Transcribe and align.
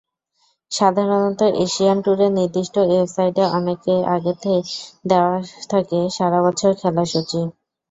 সাধারণত 0.71 1.41
এশিয়ান 1.65 1.97
টুরের 2.05 2.31
নির্দিষ্ট 2.33 2.75
ওয়েবসাইটে 2.81 3.43
অনেক 3.57 3.79
আগেই 4.15 4.59
দেওয়া 5.05 5.35
থাকে 5.71 5.99
সারা 6.17 6.39
বছরের 6.45 6.75
খেলার 6.81 7.07
সূচি। 7.11 7.41